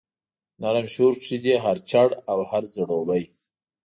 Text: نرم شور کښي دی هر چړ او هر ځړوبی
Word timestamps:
نرم 0.61 0.85
شور 0.93 1.13
کښي 1.21 1.37
دی 1.45 1.53
هر 1.65 1.77
چړ 1.89 2.09
او 2.31 2.39
هر 2.51 2.63
ځړوبی 2.73 3.23